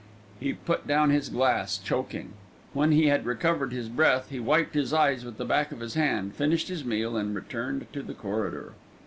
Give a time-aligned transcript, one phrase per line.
[0.39, 2.33] He put down his glass, choking.
[2.73, 5.93] When he had recovered his breath, he wiped his eyes with the back of his
[5.93, 8.73] hand, finished his meal, and returned to the corridor.